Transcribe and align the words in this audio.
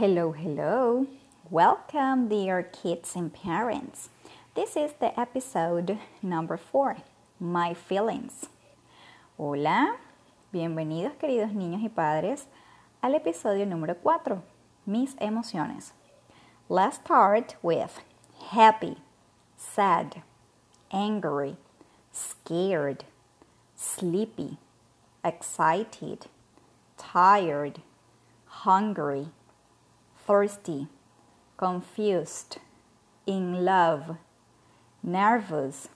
Hello, 0.00 0.32
hello. 0.32 1.06
Welcome, 1.50 2.28
dear 2.28 2.62
kids 2.62 3.14
and 3.14 3.30
parents. 3.30 4.08
This 4.54 4.74
is 4.74 4.92
the 4.98 5.12
episode 5.20 5.98
number 6.22 6.56
four 6.56 6.96
My 7.38 7.74
Feelings. 7.74 8.46
Hola, 9.36 9.96
bienvenidos, 10.54 11.18
queridos 11.18 11.52
niños 11.52 11.82
y 11.82 11.90
padres, 11.90 12.46
al 13.02 13.14
episodio 13.14 13.66
número 13.66 13.94
4 13.94 14.42
Mis 14.86 15.16
emociones. 15.20 15.92
Let's 16.70 16.96
start 16.96 17.56
with 17.60 18.00
happy, 18.52 18.96
sad, 19.58 20.22
angry, 20.90 21.58
scared, 22.10 23.04
sleepy, 23.76 24.56
excited, 25.22 26.24
tired, 26.96 27.82
hungry 28.64 29.28
thirsty, 30.26 30.88
confused, 31.56 32.58
in 33.26 33.64
love, 33.64 34.16
nervous, 35.02 35.88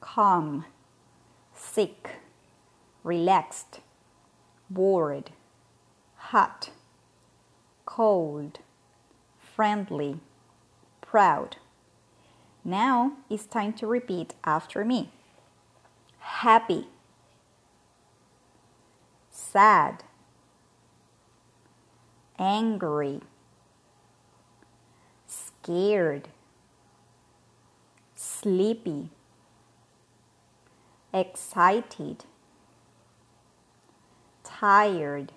calm, 0.00 0.64
sick, 1.54 2.16
relaxed, 3.04 3.80
bored, 4.70 5.30
hot, 6.16 6.70
cold, 7.84 8.58
friendly, 9.38 10.20
proud. 11.00 11.56
Now 12.64 13.12
it's 13.30 13.46
time 13.46 13.72
to 13.74 13.86
repeat 13.86 14.34
after 14.44 14.84
me. 14.84 15.10
Happy, 16.18 16.88
sad, 19.30 20.04
angry 22.38 23.20
scared, 25.68 26.28
sleepy, 28.14 29.10
excited, 31.12 32.24
tired, 34.42 35.30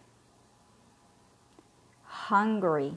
hungry, 2.06 2.94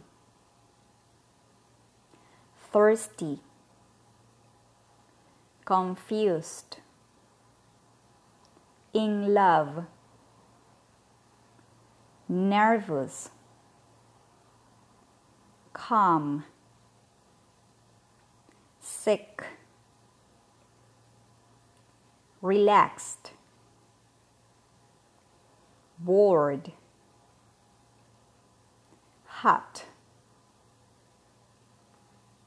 thirsty, 2.73 3.41
confused, 5.65 6.77
in 8.93 9.35
love, 9.35 9.87
nervous, 12.29 13.31
calm 15.73 16.45
sick, 19.05 19.45
relaxed, 22.41 23.33
bored, 25.99 26.73
hot, 29.27 29.85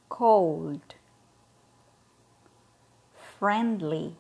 cold, 0.10 0.96
friendly, 3.38 4.16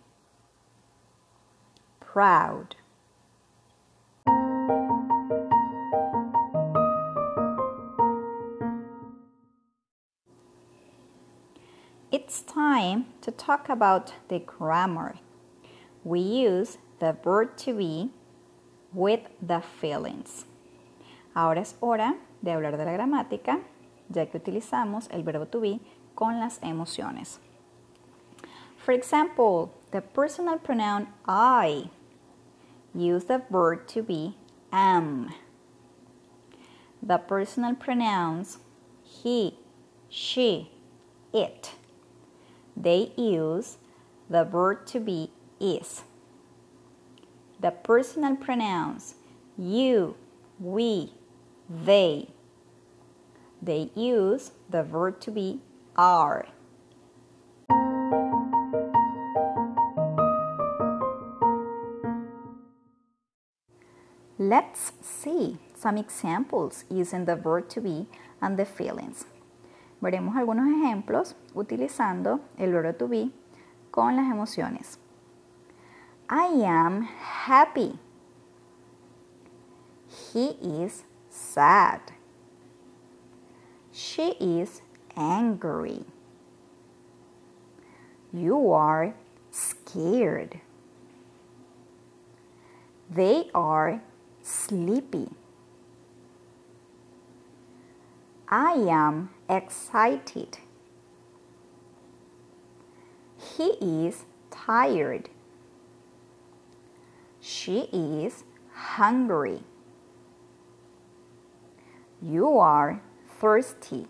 proud. 1.99 2.75
It's 12.27 12.41
time 12.41 13.05
to 13.21 13.31
talk 13.31 13.69
about 13.69 14.11
the 14.27 14.39
grammar. 14.39 15.15
We 16.03 16.19
use 16.19 16.77
the 16.99 17.15
verb 17.23 17.55
to 17.59 17.73
be 17.73 18.09
with 18.91 19.21
the 19.41 19.61
feelings. 19.61 20.43
Ahora 21.33 21.61
es 21.61 21.75
hora 21.81 22.17
de 22.43 22.51
hablar 22.51 22.75
de 22.75 22.83
la 22.83 22.91
gramática, 22.91 23.61
ya 24.13 24.25
que 24.25 24.41
utilizamos 24.41 25.07
el 25.09 25.23
verbo 25.23 25.45
to 25.45 25.61
be 25.61 25.79
con 26.17 26.37
las 26.37 26.59
emociones. 26.59 27.37
For 28.75 28.91
example, 28.91 29.73
the 29.91 30.01
personal 30.01 30.57
pronoun 30.57 31.07
I. 31.25 31.89
Use 32.93 33.23
the 33.23 33.41
verb 33.49 33.87
to 33.87 34.03
be 34.03 34.35
am. 34.73 35.33
The 37.01 37.19
personal 37.19 37.75
pronouns 37.75 38.57
he, 39.01 39.57
she, 40.09 40.71
it 41.31 41.71
they 42.79 43.11
use 43.17 43.77
the 44.29 44.43
verb 44.43 44.85
to 44.87 44.99
be 44.99 45.31
is. 45.59 46.03
The 47.59 47.71
personal 47.71 48.35
pronouns 48.35 49.15
you, 49.57 50.15
we, 50.59 51.13
they. 51.69 52.29
They 53.59 53.89
use 53.95 54.51
the 54.69 54.83
verb 54.83 55.19
to 55.21 55.31
be 55.31 55.61
are. 55.95 56.47
Let's 64.37 64.91
see 65.01 65.57
some 65.75 65.97
examples 65.97 66.85
using 66.91 67.25
the 67.25 67.35
verb 67.35 67.69
to 67.69 67.81
be 67.81 68.05
and 68.39 68.57
the 68.57 68.65
feelings. 68.65 69.25
Veremos 69.99 70.35
algunos 70.35 70.67
ejemplos 70.67 71.35
utilizando 71.53 72.39
el 72.57 72.71
verbo 72.71 72.93
to 72.93 73.07
be 73.07 73.31
con 73.91 74.15
las 74.15 74.31
emociones. 74.31 74.99
I 76.29 76.63
am 76.65 77.07
happy. 77.47 77.97
He 80.07 80.57
is 80.61 81.03
sad. 81.29 82.01
She 83.91 84.35
is 84.39 84.81
angry. 85.15 86.05
You 88.31 88.71
are 88.73 89.15
scared. 89.51 90.61
They 93.09 93.49
are 93.53 94.01
sleepy. 94.43 95.29
I 98.49 98.73
am 98.89 99.29
excited. 99.49 100.57
He 103.37 103.71
is 104.05 104.25
tired. 104.51 105.29
She 107.39 107.89
is 107.93 108.43
hungry. 108.73 109.63
You 112.21 112.57
are 112.57 113.01
thirsty. 113.39 114.07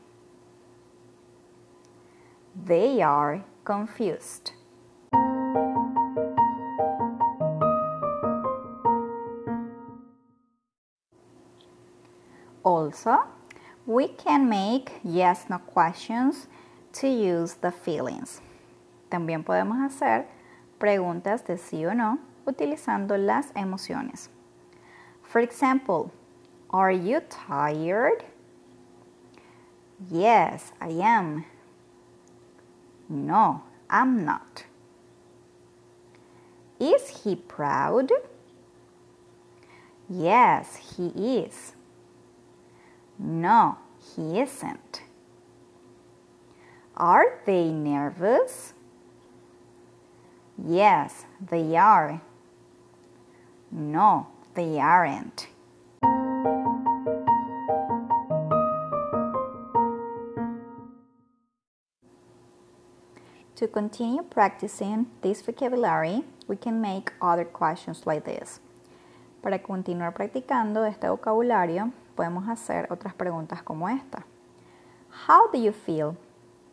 They 2.55 3.01
are 3.01 3.43
confused. 3.63 4.51
Also, 12.63 13.19
we 13.87 14.09
can 14.09 14.49
make 14.49 14.91
yes 15.01 15.45
no 15.49 15.57
questions 15.59 16.47
to 16.91 17.07
use 17.07 17.53
the 17.61 17.71
feelings. 17.71 18.41
También 19.09 19.45
podemos 19.45 19.77
hacer 19.79 20.25
preguntas 20.77 21.45
de 21.45 21.57
sí 21.57 21.85
o 21.85 21.93
no 21.93 22.19
utilizando 22.45 23.17
las 23.17 23.53
emociones. 23.55 24.27
For 25.23 25.39
example, 25.39 26.11
are 26.69 26.91
you 26.91 27.21
tired? 27.29 28.25
Yes, 30.11 30.73
I 30.81 30.89
am. 31.01 31.45
No, 33.07 33.63
I'm 33.89 34.25
not. 34.25 34.65
Is 36.77 37.23
he 37.23 37.37
proud? 37.37 38.11
Yes, 40.09 40.75
he 40.97 41.07
is. 41.39 41.76
No, 43.19 43.77
he 44.15 44.39
isn't. 44.39 45.01
Are 46.95 47.39
they 47.45 47.71
nervous? 47.71 48.73
Yes, 50.57 51.25
they 51.39 51.75
are. 51.75 52.21
No, 53.71 54.27
they 54.55 54.79
aren't. 54.79 55.47
To 63.55 63.67
continue 63.67 64.21
practicing 64.21 65.07
this 65.21 65.41
vocabulary, 65.41 66.23
we 66.47 66.55
can 66.57 66.79
make 66.79 67.11
other 67.19 67.45
questions 67.45 68.05
like 68.05 68.23
this. 68.25 68.59
Para 69.41 69.59
continuar 69.59 70.13
practicando 70.13 70.85
este 70.85 71.07
vocabulario, 71.09 71.91
podemos 72.17 72.49
hacer 72.49 72.91
otras 72.91 73.13
preguntas 73.13 73.61
como 73.61 73.87
esta. 73.87 74.25
How 75.27 75.49
do 75.51 75.57
you 75.57 75.71
feel? 75.71 76.17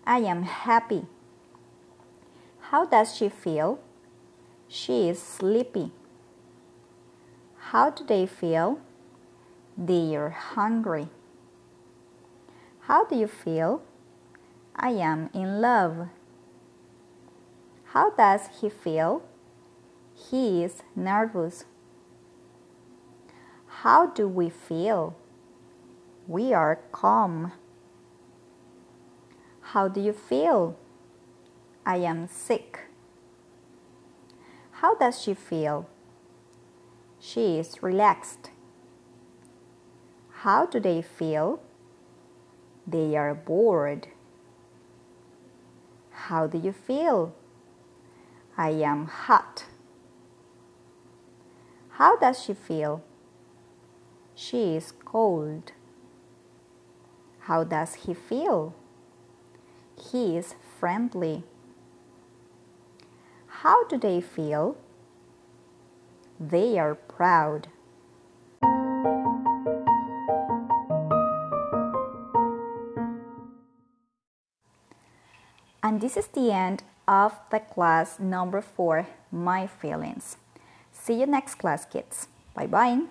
I 0.06 0.26
am 0.26 0.42
happy. 0.42 1.06
How 2.70 2.86
does 2.86 3.14
she 3.14 3.28
feel? 3.28 3.78
She 4.66 5.08
is 5.10 5.22
sleepy. 5.22 5.92
How 7.72 7.90
do 7.90 8.04
they 8.04 8.26
feel? 8.26 8.78
They 9.76 10.16
are 10.16 10.30
hungry. 10.30 11.08
How 12.88 13.04
do 13.04 13.14
you 13.14 13.28
feel? 13.28 13.82
I 14.74 14.90
am 15.00 15.30
in 15.34 15.60
love. 15.60 16.08
How 17.92 18.10
does 18.10 18.48
he 18.60 18.70
feel? 18.70 19.22
He 20.14 20.64
is 20.64 20.82
nervous. 20.96 21.64
How 23.82 24.06
do 24.06 24.26
we 24.26 24.48
feel? 24.48 25.14
We 26.26 26.54
are 26.54 26.80
calm. 26.90 27.52
How 29.60 29.88
do 29.88 30.00
you 30.00 30.14
feel? 30.14 30.78
I 31.84 31.96
am 31.98 32.28
sick. 32.28 32.80
How 34.70 34.94
does 34.94 35.20
she 35.20 35.34
feel? 35.34 35.86
She 37.20 37.58
is 37.58 37.82
relaxed. 37.82 38.50
How 40.30 40.64
do 40.64 40.80
they 40.80 41.02
feel? 41.02 41.60
They 42.86 43.16
are 43.16 43.34
bored. 43.34 44.08
How 46.10 46.46
do 46.46 46.56
you 46.56 46.72
feel? 46.72 47.34
I 48.56 48.70
am 48.70 49.06
hot. 49.06 49.66
How 51.90 52.16
does 52.16 52.42
she 52.42 52.54
feel? 52.54 53.02
She 54.34 54.76
is 54.76 54.92
cold. 55.04 55.72
How 57.46 57.62
does 57.62 58.06
he 58.06 58.14
feel? 58.14 58.74
He 60.00 60.38
is 60.38 60.54
friendly. 60.80 61.44
How 63.46 63.86
do 63.86 63.98
they 63.98 64.22
feel? 64.22 64.76
They 66.40 66.78
are 66.78 66.94
proud. 66.94 67.68
And 75.82 76.00
this 76.00 76.16
is 76.16 76.28
the 76.28 76.50
end 76.50 76.82
of 77.06 77.38
the 77.50 77.60
class 77.60 78.18
number 78.18 78.62
four, 78.62 79.06
My 79.30 79.66
Feelings. 79.66 80.38
See 80.92 81.20
you 81.20 81.26
next 81.26 81.56
class, 81.56 81.84
kids. 81.84 82.28
Bye 82.54 82.68
bye. 82.68 83.02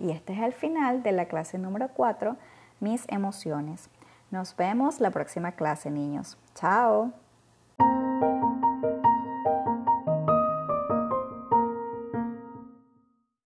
Y 0.00 0.12
este 0.12 0.30
es 0.32 0.38
el 0.38 0.52
final 0.52 1.02
de 1.02 1.12
la 1.12 1.26
clase 1.26 1.58
número 1.58 1.90
4, 1.94 2.38
Mis 2.80 3.04
emociones. 3.08 3.88
Nos 4.30 4.56
vemos 4.56 5.00
la 5.00 5.10
próxima 5.10 5.52
clase, 5.52 5.90
niños. 5.90 6.38
Chao. 6.54 7.12